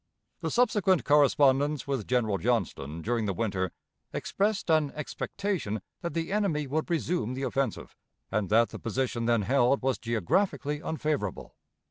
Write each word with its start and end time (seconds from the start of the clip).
The 0.39 0.49
subsequent 0.49 1.05
correspondence 1.05 1.85
with 1.85 2.07
General 2.07 2.39
Johnston 2.39 3.03
during 3.03 3.27
the 3.27 3.35
winter 3.35 3.71
expressed 4.11 4.71
an 4.71 4.89
expectation 4.95 5.79
that 6.01 6.15
the 6.15 6.31
enemy 6.33 6.65
would 6.65 6.89
resume 6.89 7.35
the 7.35 7.43
offensive, 7.43 7.95
and 8.31 8.49
that 8.49 8.69
the 8.69 8.79
position 8.79 9.25
then 9.27 9.43
held 9.43 9.83
was 9.83 9.99
geographically 9.99 10.81
unfavorable. 10.81 11.53